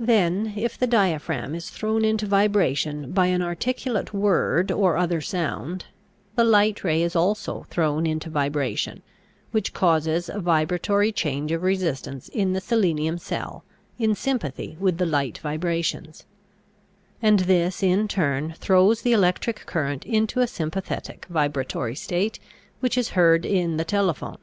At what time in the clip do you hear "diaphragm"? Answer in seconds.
0.86-1.54